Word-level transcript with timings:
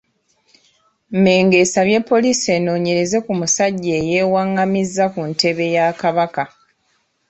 Mmengo 1.13 1.55
esabye 1.63 1.99
poliisi 2.09 2.47
enoonyereze 2.57 3.17
ku 3.25 3.31
musajja 3.39 3.91
eyeewaղղamizza 4.01 5.05
ku 5.13 5.21
ntebe 5.31 5.65
ya 5.75 5.85
Kabaka. 6.01 6.43